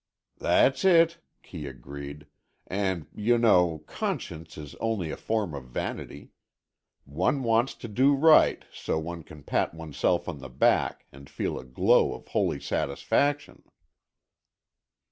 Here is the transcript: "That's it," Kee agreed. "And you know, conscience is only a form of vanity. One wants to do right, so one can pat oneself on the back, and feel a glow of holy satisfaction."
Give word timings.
"That's 0.39 0.83
it," 0.83 1.19
Kee 1.43 1.67
agreed. 1.67 2.25
"And 2.65 3.05
you 3.13 3.37
know, 3.37 3.83
conscience 3.85 4.57
is 4.57 4.73
only 4.79 5.11
a 5.11 5.15
form 5.15 5.53
of 5.53 5.65
vanity. 5.65 6.31
One 7.05 7.43
wants 7.43 7.75
to 7.75 7.87
do 7.87 8.15
right, 8.15 8.65
so 8.73 8.97
one 8.97 9.21
can 9.21 9.43
pat 9.43 9.75
oneself 9.75 10.27
on 10.27 10.39
the 10.39 10.49
back, 10.49 11.05
and 11.11 11.29
feel 11.29 11.59
a 11.59 11.63
glow 11.63 12.15
of 12.15 12.29
holy 12.29 12.59
satisfaction." 12.59 13.61